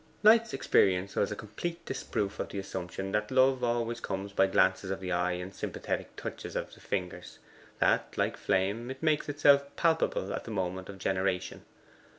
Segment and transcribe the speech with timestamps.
[0.23, 4.89] Knight's experience was a complete disproof of the assumption that love always comes by glances
[4.89, 7.37] of the eye and sympathetic touches of the fingers:
[7.77, 11.65] that, like flame, it makes itself palpable at the moment of generation.